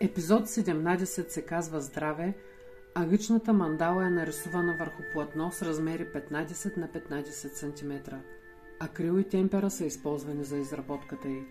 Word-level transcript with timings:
Епизод 0.00 0.46
17 0.46 1.28
се 1.28 1.42
казва 1.42 1.80
Здраве, 1.80 2.34
а 2.94 3.06
личната 3.06 3.52
мандала 3.52 4.06
е 4.06 4.10
нарисувана 4.10 4.76
върху 4.78 5.02
платно 5.12 5.52
с 5.52 5.62
размери 5.62 6.06
15 6.06 6.76
на 6.76 6.88
15 6.88 7.24
см, 7.30 8.14
а 8.80 8.88
крил 8.88 9.18
и 9.18 9.24
темпера 9.24 9.70
са 9.70 9.84
използвани 9.84 10.44
за 10.44 10.58
изработката 10.58 11.28
й. 11.28 11.42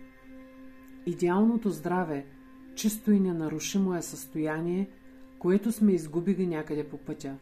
Идеалното 1.05 1.69
здраве, 1.69 2.25
чисто 2.75 3.11
и 3.11 3.19
ненарушимо 3.19 3.96
е 3.96 4.01
състояние, 4.01 4.89
което 5.39 5.71
сме 5.71 5.91
изгубили 5.91 6.47
някъде 6.47 6.83
по 6.83 6.97
пътя. 6.97 7.35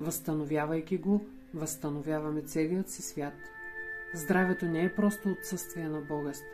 Възстановявайки 0.00 0.98
го, 0.98 1.26
възстановяваме 1.54 2.42
целият 2.42 2.90
си 2.90 3.02
свят. 3.02 3.34
Здравето 4.14 4.66
не 4.66 4.84
е 4.84 4.94
просто 4.94 5.28
отсъствие 5.28 5.88
на 5.88 6.00
болест. 6.00 6.44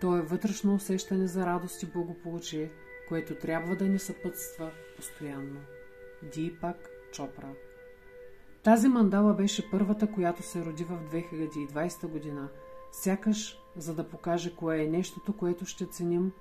То 0.00 0.16
е 0.16 0.22
вътрешно 0.22 0.74
усещане 0.74 1.26
за 1.26 1.46
радост 1.46 1.82
и 1.82 1.86
благополучие, 1.86 2.70
което 3.10 3.34
трябва 3.34 3.76
да 3.76 3.88
ни 3.88 3.98
съпътства 3.98 4.70
постоянно. 4.96 5.60
Дипак 6.22 6.90
Чопра 7.12 7.52
Тази 8.62 8.88
мандала 8.88 9.34
беше 9.34 9.70
първата, 9.70 10.12
която 10.12 10.42
се 10.42 10.64
роди 10.64 10.84
в 10.84 10.98
2020 11.12 12.06
година, 12.06 12.48
сякаш 12.92 13.58
за 13.76 13.94
да 13.94 14.08
покаже 14.08 14.56
кое 14.56 14.82
е 14.82 14.86
нещото, 14.86 15.32
което 15.32 15.64
ще 15.66 15.86
ценим 15.86 16.32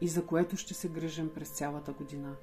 и 0.00 0.08
за 0.08 0.26
което 0.26 0.56
ще 0.56 0.74
се 0.74 0.88
грижим 0.88 1.30
през 1.34 1.48
цялата 1.48 1.92
година. 1.92 2.36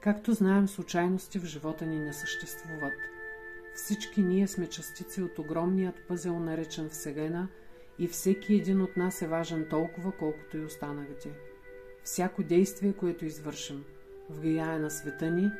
Както 0.00 0.32
знаем, 0.32 0.68
случайности 0.68 1.38
в 1.38 1.44
живота 1.44 1.86
ни 1.86 1.98
не 1.98 2.12
съществуват. 2.12 2.94
Всички 3.74 4.22
ние 4.22 4.48
сме 4.48 4.68
частици 4.68 5.22
от 5.22 5.38
огромният 5.38 6.08
пъзел, 6.08 6.38
наречен 6.38 6.88
Вселена, 6.88 7.48
и 7.98 8.08
всеки 8.08 8.54
един 8.54 8.82
от 8.82 8.96
нас 8.96 9.22
е 9.22 9.28
важен 9.28 9.66
толкова, 9.70 10.12
колкото 10.12 10.56
и 10.56 10.64
останалите. 10.64 11.51
Всяко 12.04 12.42
действие, 12.42 12.92
което 12.92 13.24
извършим, 13.24 13.84
влияе 14.30 14.78
на 14.78 14.90
света 14.90 15.30
ни 15.30 15.50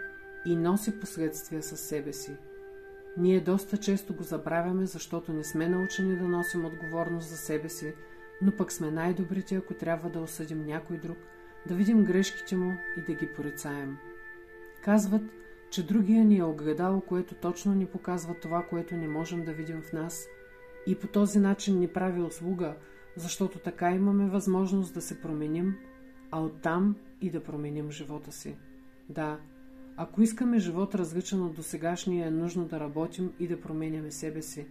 и 0.46 0.56
носи 0.56 1.00
последствия 1.00 1.62
със 1.62 1.80
себе 1.80 2.12
си. 2.12 2.36
Ние 3.16 3.40
доста 3.40 3.76
често 3.76 4.14
го 4.14 4.22
забравяме, 4.22 4.86
защото 4.86 5.32
не 5.32 5.44
сме 5.44 5.68
научени 5.68 6.16
да 6.16 6.24
носим 6.24 6.64
отговорност 6.64 7.28
за 7.28 7.36
себе 7.36 7.68
си, 7.68 7.94
но 8.42 8.52
пък 8.56 8.72
сме 8.72 8.90
най-добрите, 8.90 9.56
ако 9.56 9.74
трябва 9.74 10.10
да 10.10 10.20
осъдим 10.20 10.66
някой 10.66 10.96
друг, 10.96 11.18
да 11.68 11.74
видим 11.74 12.04
грешките 12.04 12.56
му 12.56 12.76
и 12.96 13.00
да 13.00 13.14
ги 13.14 13.32
порицаем. 13.36 13.96
Казват, 14.84 15.22
че 15.70 15.86
другия 15.86 16.24
ни 16.24 16.38
е 16.38 16.44
огледало, 16.44 17.00
което 17.00 17.34
точно 17.34 17.74
ни 17.74 17.86
показва 17.86 18.34
това, 18.34 18.62
което 18.62 18.96
не 18.96 19.08
можем 19.08 19.44
да 19.44 19.52
видим 19.52 19.82
в 19.82 19.92
нас 19.92 20.28
и 20.86 20.94
по 20.94 21.06
този 21.06 21.38
начин 21.38 21.78
ни 21.78 21.88
прави 21.88 22.22
услуга, 22.22 22.74
защото 23.16 23.58
така 23.58 23.90
имаме 23.90 24.30
възможност 24.30 24.94
да 24.94 25.00
се 25.00 25.20
променим, 25.20 25.78
а 26.32 26.40
оттам 26.40 26.96
и 27.20 27.30
да 27.30 27.42
променим 27.42 27.90
живота 27.90 28.32
си. 28.32 28.56
Да, 29.08 29.38
ако 29.96 30.22
искаме 30.22 30.58
живот 30.58 30.94
различен 30.94 31.42
от 31.42 31.54
досегашния, 31.54 32.26
е 32.26 32.30
нужно 32.30 32.64
да 32.64 32.80
работим 32.80 33.32
и 33.38 33.48
да 33.48 33.60
променяме 33.60 34.10
себе 34.10 34.42
си, 34.42 34.66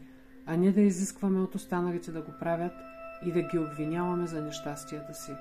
а 0.46 0.58
не 0.58 0.72
да 0.72 0.82
изискваме 0.82 1.40
от 1.40 1.56
останалите 1.56 2.12
да 2.12 2.22
го 2.22 2.32
правят 2.40 2.74
и 3.26 3.32
да 3.32 3.42
ги 3.42 3.60
обвиняваме 3.60 4.28
за 4.28 4.42
нещастията 4.42 5.14
си. 5.14 5.32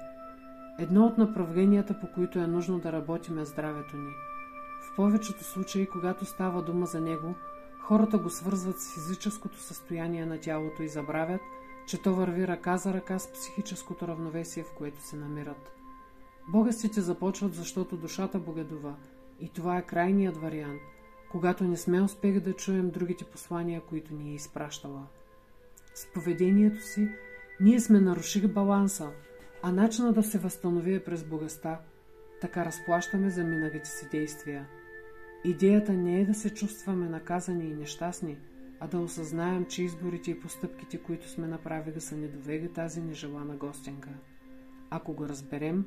Едно 0.78 1.06
от 1.06 1.18
направленията, 1.18 2.00
по 2.00 2.06
които 2.14 2.38
е 2.38 2.46
нужно 2.46 2.78
да 2.78 2.92
работим 2.92 3.38
е 3.38 3.44
здравето 3.44 3.96
ни– 3.96 4.10
в 4.80 4.96
повечето 4.96 5.44
случаи, 5.44 5.86
когато 5.86 6.24
става 6.24 6.62
дума 6.62 6.86
за 6.86 7.00
него, 7.00 7.34
хората 7.78 8.18
го 8.18 8.30
свързват 8.30 8.80
с 8.80 8.94
физическото 8.94 9.58
състояние 9.58 10.26
на 10.26 10.40
тялото 10.40 10.82
и 10.82 10.88
забравят, 10.88 11.40
че 11.86 12.02
то 12.02 12.14
върви 12.14 12.48
ръка 12.48 12.76
за 12.76 12.94
ръка 12.94 13.18
с 13.18 13.32
психическото 13.32 14.08
равновесие, 14.08 14.62
в 14.62 14.72
което 14.78 15.02
се 15.02 15.16
намират. 15.16 15.79
Богастите 16.48 17.00
започват, 17.00 17.54
защото 17.54 17.96
душата 17.96 18.38
богедува, 18.38 18.96
и 19.40 19.48
това 19.48 19.78
е 19.78 19.86
крайният 19.86 20.36
вариант, 20.36 20.80
когато 21.30 21.64
не 21.64 21.76
сме 21.76 22.02
успели 22.02 22.40
да 22.40 22.52
чуем 22.52 22.90
другите 22.90 23.24
послания, 23.24 23.80
които 23.80 24.14
ни 24.14 24.30
е 24.30 24.34
изпращала. 24.34 25.06
С 25.94 26.06
поведението 26.14 26.82
си 26.82 27.08
ние 27.60 27.80
сме 27.80 28.00
нарушили 28.00 28.46
баланса, 28.48 29.10
а 29.62 29.72
начина 29.72 30.12
да 30.12 30.22
се 30.22 30.38
възстанови 30.38 30.94
е 30.94 31.04
през 31.04 31.24
богеста. 31.24 31.78
Така 32.40 32.64
разплащаме 32.64 33.30
за 33.30 33.44
миналите 33.44 33.88
си 33.88 34.08
действия– 34.10 34.68
Идеята 35.44 35.92
не 35.92 36.20
е 36.20 36.24
да 36.24 36.34
се 36.34 36.54
чувстваме 36.54 37.08
наказани 37.08 37.64
и 37.64 37.74
нещастни, 37.74 38.36
а 38.80 38.86
да 38.86 38.98
осъзнаем, 38.98 39.66
че 39.66 39.82
изборите 39.82 40.30
и 40.30 40.40
постъпките, 40.40 40.98
които 40.98 41.28
сме 41.28 41.46
направили, 41.46 42.00
са 42.00 42.16
ни 42.16 42.28
довели 42.28 42.72
тази 42.72 43.00
нежелана 43.00 43.56
гостенка. 43.56 44.08
Ако 44.90 45.12
го 45.12 45.28
разберем 45.28 45.86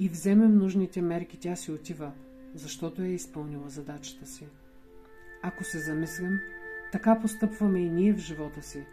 и 0.00 0.08
вземем 0.08 0.58
нужните 0.58 1.02
мерки, 1.02 1.40
тя 1.40 1.56
си 1.56 1.72
отива, 1.72 2.12
защото 2.54 3.02
е 3.02 3.08
изпълнила 3.08 3.68
задачата 3.68 4.26
си. 4.26 4.46
Ако 5.42 5.64
се 5.64 5.78
замислим, 5.78 6.38
така 6.92 7.20
постъпваме 7.20 7.80
и 7.80 7.90
ние 7.90 8.12
в 8.12 8.18
живота 8.18 8.62
си, 8.62 8.86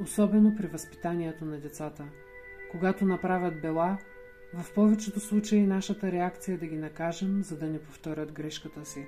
особено 0.00 0.56
при 0.56 0.66
възпитанието 0.66 1.44
на 1.44 1.60
децата. 1.60 2.04
Когато 2.70 3.04
направят 3.04 3.60
бела, 3.60 3.98
в 4.54 4.74
повечето 4.74 5.20
случаи 5.20 5.66
нашата 5.66 6.12
реакция 6.12 6.54
е 6.54 6.58
да 6.58 6.66
ги 6.66 6.76
накажем, 6.76 7.42
за 7.42 7.58
да 7.58 7.66
не 7.66 7.82
повторят 7.82 8.32
грешката 8.32 8.84
си. 8.84 9.06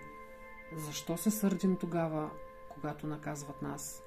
Защо 0.76 1.16
се 1.16 1.31
сърдим 1.31 1.76
тогава, 1.81 2.31
когато 2.71 3.06
наказват 3.06 3.62
нас? 3.62 4.03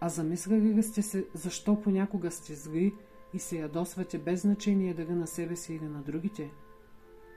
А 0.00 0.08
замисляли 0.08 0.74
ли 0.74 0.82
сте 0.82 1.02
се, 1.02 1.26
защо 1.34 1.80
понякога 1.80 2.30
сте 2.30 2.54
зли 2.54 2.94
и 3.34 3.38
се 3.38 3.58
ядосвате 3.58 4.18
без 4.18 4.40
значение 4.40 4.94
дали 4.94 5.12
на 5.12 5.26
себе 5.26 5.56
си 5.56 5.74
или 5.74 5.84
на 5.84 6.02
другите? 6.02 6.50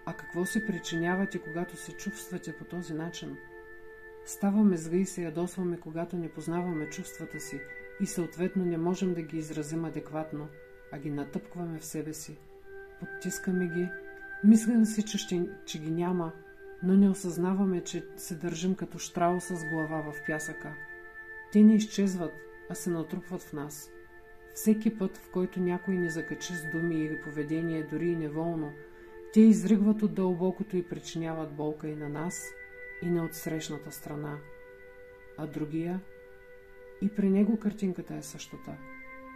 А 0.06 0.14
какво 0.14 0.46
си 0.46 0.68
причинявате, 0.68 1.40
когато 1.40 1.78
се 1.78 1.92
чувствате 1.92 2.58
по 2.58 2.66
този 2.66 2.94
начин? 2.94 3.38
Ставаме 4.26 4.78
зли 4.78 4.98
и 4.98 5.06
се 5.06 5.24
ядосваме, 5.24 5.80
когато 5.80 6.18
не 6.18 6.30
познаваме 6.30 6.90
чувствата 6.90 7.40
си 7.40 7.60
и 8.02 8.06
съответно 8.06 8.66
не 8.66 8.78
можем 8.78 9.14
да 9.14 9.22
ги 9.22 9.38
изразим 9.38 9.86
адекватно, 9.86 10.48
а 10.92 11.00
ги 11.00 11.12
натъпкваме 11.12 11.80
в 11.80 11.86
себе 11.86 12.14
си. 12.14 12.38
Подтискаме 13.00 13.68
ги, 13.68 13.90
мислим 14.44 14.86
си, 14.86 15.04
че, 15.04 15.18
ще, 15.18 15.50
че 15.66 15.80
ги 15.80 15.92
няма, 15.92 16.32
но 16.84 16.98
не 16.98 17.10
осъзнаваме, 17.10 17.84
че 17.84 18.06
се 18.18 18.36
държим 18.36 18.76
като 18.76 19.00
штрал 19.00 19.40
с 19.40 19.66
глава 19.74 20.12
в 20.12 20.26
пясъка. 20.28 20.74
Те 21.52 21.64
не 21.64 21.76
изчезват, 21.76 22.34
а 22.70 22.76
се 22.76 22.90
натрупват 22.90 23.42
в 23.42 23.54
нас. 23.54 23.92
Всеки 24.58 24.98
път, 24.98 25.18
в 25.18 25.30
който 25.30 25.60
някой 25.60 25.94
ни 25.94 26.10
закачи 26.10 26.54
с 26.54 26.72
думи 26.72 26.96
или 26.96 27.22
поведение, 27.22 27.84
дори 27.84 28.10
и 28.10 28.16
неволно, 28.16 28.72
те 29.34 29.42
изригват 29.42 30.02
от 30.02 30.14
дълбокото 30.14 30.78
и 30.78 30.90
причиняват 30.90 31.56
болка 31.56 31.88
и 31.88 31.96
на 31.96 32.10
нас, 32.10 32.46
и 33.02 33.10
на 33.10 33.26
отсрещната 33.26 33.92
страна. 33.92 34.38
А 35.38 35.48
другия? 35.48 36.00
И 37.02 37.10
при 37.10 37.30
него 37.30 37.60
картинката 37.60 38.16
е 38.16 38.22
същата. 38.22 38.78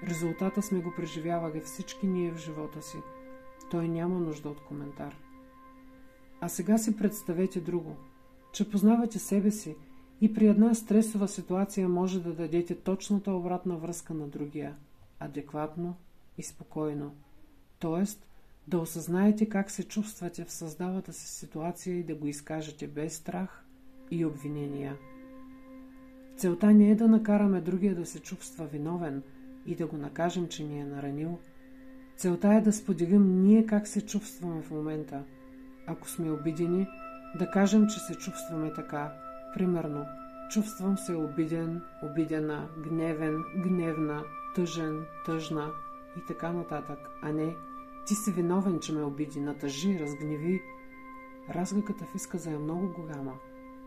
Резултата 0.07 0.61
сме 0.61 0.79
го 0.79 0.93
преживявали 0.95 1.61
всички 1.61 2.07
ние 2.07 2.31
в 2.31 2.37
живота 2.37 2.81
си. 2.81 2.97
Той 3.71 3.87
няма 3.87 4.19
нужда 4.19 4.49
от 4.49 4.61
коментар. 4.61 5.15
А 6.39 6.49
сега 6.49 6.77
си 6.77 6.97
представете 6.97 7.59
друго, 7.59 7.95
че 8.53 8.69
познавате 8.69 9.19
себе 9.19 9.51
си 9.51 9.75
и 10.21 10.33
при 10.33 10.47
една 10.47 10.73
стресова 10.73 11.27
ситуация 11.27 11.89
може 11.89 12.23
да 12.23 12.33
дадете 12.33 12.75
точната 12.75 13.31
обратна 13.31 13.77
връзка 13.77 14.13
на 14.13 14.27
другия, 14.27 14.75
адекватно 15.21 15.95
и 16.37 16.43
спокойно. 16.43 17.15
Тоест, 17.79 18.27
да 18.67 18.79
осъзнаете 18.79 19.49
как 19.49 19.71
се 19.71 19.83
чувствате 19.83 20.45
в 20.45 20.51
създалата 20.51 21.13
си 21.13 21.27
ситуация 21.27 21.95
и 21.95 22.03
да 22.03 22.15
го 22.15 22.27
изкажете 22.27 22.87
без 22.87 23.15
страх 23.15 23.65
и 24.11 24.25
обвинения. 24.25 24.97
Целта 26.37 26.73
не 26.73 26.91
е 26.91 26.95
да 26.95 27.07
накараме 27.07 27.61
другия 27.61 27.95
да 27.95 28.05
се 28.05 28.19
чувства 28.19 28.65
виновен 28.65 29.23
и 29.65 29.75
да 29.75 29.87
го 29.87 29.97
накажем, 29.97 30.47
че 30.47 30.63
ни 30.63 30.79
е 30.79 30.85
наранил. 30.85 31.39
Целта 32.17 32.53
е 32.53 32.61
да 32.61 32.73
споделим 32.73 33.41
ние 33.41 33.65
как 33.65 33.87
се 33.87 34.05
чувстваме 34.05 34.61
в 34.61 34.71
момента– 34.71 35.23
ако 35.87 36.09
сме 36.09 36.31
обидени, 36.31 36.87
да 37.39 37.51
кажем, 37.51 37.87
че 37.87 37.99
се 37.99 38.15
чувстваме 38.15 38.73
така. 38.73 39.13
Примерно, 39.53 40.05
чувствам 40.51 40.97
се 40.97 41.13
обиден, 41.13 41.81
обидена, 42.03 42.67
гневен, 42.89 43.43
гневна, 43.63 44.23
тъжен, 44.55 45.05
тъжна 45.25 45.71
и 46.17 46.25
така 46.27 46.51
нататък. 46.51 46.99
А 47.21 47.31
не, 47.31 47.55
ти 48.07 48.15
си 48.15 48.31
виновен, 48.31 48.79
че 48.79 48.93
ме 48.93 49.03
обиди, 49.03 49.39
натъжи, 49.39 49.99
разгневи. 49.99 50.61
Разликата 51.49 52.05
в 52.05 52.15
изказа 52.15 52.51
е 52.51 52.57
много 52.57 52.93
голяма. 52.93 53.33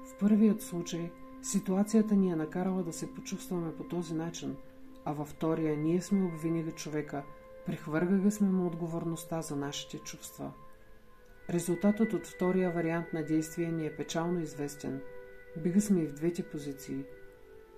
В 0.05 0.19
първият 0.19 0.63
случай 0.63 1.11
ситуацията 1.43 2.15
ни 2.15 2.31
е 2.31 2.37
накарала 2.37 2.83
да 2.83 2.93
се 2.93 3.15
почувстваме 3.15 3.75
по 3.77 3.85
този 3.85 4.15
начин, 4.15 4.57
а 5.05 5.13
във 5.13 5.29
втория 5.29 5.77
ние 5.77 6.01
сме 6.01 6.25
обвинили 6.25 6.73
човека, 6.73 7.23
прехвъргали 7.67 8.31
сме 8.31 8.49
му 8.49 8.67
отговорността 8.67 9.43
за 9.43 9.57
нашите 9.57 9.99
чувства. 9.99 10.53
Резултатът 11.51 12.13
от 12.13 12.27
втория 12.27 12.71
вариант 12.71 13.07
на 13.13 13.25
действие 13.25 13.73
ни 13.73 13.87
е 13.87 13.97
печално 13.97 14.41
известен. 14.41 15.01
Бига 15.63 15.81
сме 15.81 16.01
и 16.01 16.07
в 16.07 16.15
двете 16.15 16.43
позиции. 16.43 17.05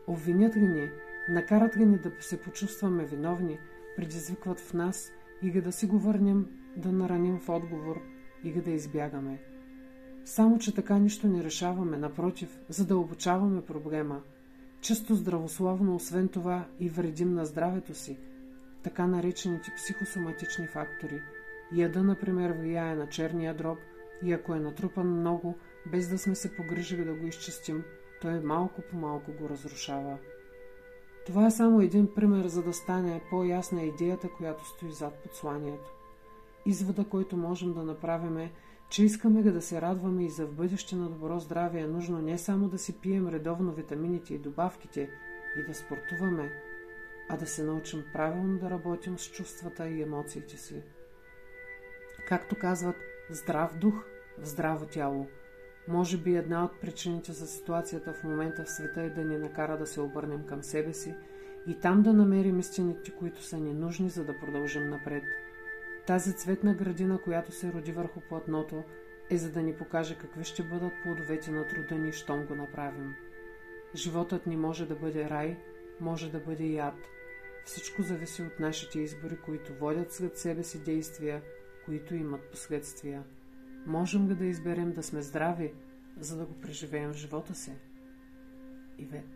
Обвинят 0.07 0.57
ли 0.57 0.69
ни, 0.69 0.91
накарат 1.29 1.77
ли 1.77 1.87
ни 1.87 1.99
да 1.99 2.13
се 2.21 2.41
почувстваме 2.41 3.05
виновни, 3.05 3.59
предизвикват 3.97 4.61
в 4.61 4.75
нас 4.75 5.13
и 5.43 5.51
да 5.63 5.73
си 5.73 5.87
го 5.87 5.99
върнем, 5.99 6.47
да 6.77 6.93
нараним 6.93 7.39
в 7.39 7.49
отговор 7.49 8.03
и 8.45 8.55
ga 8.55 8.63
да 8.63 8.71
избягаме. 8.71 9.39
Само, 10.25 10.59
че 10.59 10.75
така 10.75 10.99
нищо 10.99 11.29
не 11.29 11.45
решаваме, 11.45 11.97
напротив, 11.97 12.59
за 12.69 12.87
да 12.87 12.99
проблема. 13.63 14.23
Често 14.81 15.15
здравословно, 15.15 15.95
освен 15.95 16.29
това, 16.29 16.69
и 16.81 16.89
вредим 16.89 17.35
на 17.35 17.45
здравето 17.45 17.95
си, 17.95 18.19
така 18.83 19.07
наречените 19.07 19.73
психосоматични 19.77 20.67
фактори. 20.67 21.23
Яда, 21.73 22.03
например, 22.03 22.51
влияе 22.51 22.95
на 22.95 23.09
черния 23.09 23.55
дроб 23.55 23.79
и 24.23 24.33
ако 24.33 24.55
е 24.55 24.61
натрупан 24.61 25.21
много, 25.21 25.59
без 25.93 26.09
да 26.09 26.19
сме 26.19 26.35
се 26.35 26.57
погрижили 26.57 27.05
да 27.05 27.15
го 27.15 27.27
изчистим, 27.27 27.85
той 28.23 28.41
малко 28.41 28.83
по 28.91 28.97
малко 28.97 29.33
го 29.33 29.49
разрушава. 29.49 30.19
Това 31.27 31.47
е 31.47 31.51
само 31.51 31.81
един 31.81 32.15
пример, 32.15 32.47
за 32.47 32.63
да 32.63 32.73
стане 32.73 33.21
по-ясна 33.31 33.83
идеята, 33.83 34.29
която 34.29 34.67
стои 34.67 34.93
зад 34.93 35.15
посланието. 35.15 35.93
Извода, 36.67 37.05
който 37.05 37.37
можем 37.37 37.73
да 37.73 37.83
направим 37.83 38.39
е, 38.39 38.53
че 38.89 39.05
искаме 39.05 39.43
да 39.43 39.63
се 39.63 39.81
радваме 39.81 40.25
и 40.25 40.31
за 40.31 40.47
в 40.47 40.53
бъдеще 40.53 40.97
на 40.97 41.09
добро 41.09 41.39
здраве 41.39 41.81
е 41.81 41.87
нужно 41.87 42.23
не 42.23 42.39
само 42.39 42.69
да 42.69 42.79
си 42.79 43.01
пием 43.01 43.29
редовно 43.29 43.73
витамините 43.73 44.35
и 44.35 44.39
добавките 44.39 45.11
и 45.57 45.63
да 45.63 45.75
спортуваме, 45.75 46.53
а 47.29 47.37
да 47.37 47.47
се 47.47 47.65
научим 47.65 48.05
правилно 48.13 48.59
да 48.59 48.71
работим 48.71 49.19
с 49.19 49.31
чувствата 49.33 49.89
и 49.89 50.03
емоциите 50.03 50.57
си. 50.57 50.83
Както 52.29 52.59
казват, 52.59 52.97
здрав 53.31 53.79
дух 53.79 54.05
в 54.39 54.47
здраво 54.47 54.87
тяло. 54.87 55.27
Може 55.89 56.19
би 56.19 56.37
една 56.37 56.65
от 56.65 56.81
причините 56.81 57.33
за 57.33 57.47
ситуацията 57.47 58.13
в 58.13 58.25
момента 58.25 58.65
в 58.65 58.71
света 58.71 59.03
е 59.03 59.11
да 59.11 59.25
ни 59.25 59.39
накара 59.39 59.79
да 59.79 59.87
се 59.87 60.01
обърнем 60.01 60.47
към 60.47 60.63
себе 60.63 60.93
си 60.93 61.15
и 61.67 61.75
там 61.81 62.03
да 62.03 62.13
намерим 62.13 62.59
истините, 62.59 63.11
които 63.11 63.43
са 63.43 63.59
ни 63.59 63.75
нужни, 63.75 64.11
за 64.11 64.25
да 64.25 64.39
продължим 64.39 64.91
напред. 64.91 65.23
Тази 66.07 66.37
цветна 66.37 66.75
градина, 66.75 67.19
която 67.19 67.53
се 67.53 67.73
роди 67.73 67.93
върху 67.93 68.21
платното, 68.29 68.83
е 69.31 69.39
за 69.39 69.53
да 69.53 69.63
ни 69.63 69.75
покаже 69.75 70.19
какви 70.19 70.45
ще 70.45 70.63
бъдат 70.63 70.93
плодовете 71.03 71.51
на 71.51 71.67
труда 71.67 71.95
ни, 71.95 72.13
щом 72.13 72.47
го 72.47 72.55
направим. 72.55 73.15
Животът 73.95 74.47
ни 74.47 74.57
може 74.57 74.87
да 74.87 74.95
бъде 74.95 75.31
рай, 75.31 75.57
може 76.01 76.33
да 76.33 76.39
бъде 76.39 76.79
ад. 76.79 76.95
Всичко 77.65 78.03
зависи 78.03 78.43
от 78.43 78.61
нашите 78.61 79.01
избори, 79.01 79.37
които 79.37 79.75
водят 79.75 80.13
след 80.13 80.39
себе 80.39 80.63
си 80.63 80.85
действия, 80.85 81.43
които 81.85 82.15
имат 82.15 82.51
последствия. 82.51 83.25
Можем 83.87 84.27
да 84.27 84.45
изберем 84.45 84.93
да 84.93 85.03
сме 85.03 85.23
здрави, 85.23 85.73
за 86.21 86.37
да 86.37 86.45
го 86.45 86.55
преживеем 86.55 87.13
в 87.13 87.17
живота 87.17 87.55
си? 87.55 87.73
Ивет 88.99 89.36